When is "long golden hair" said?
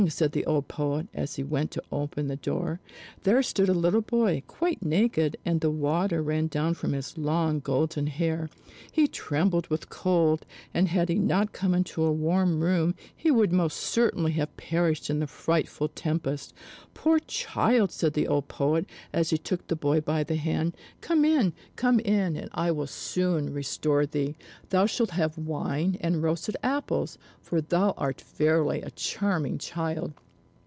7.19-8.49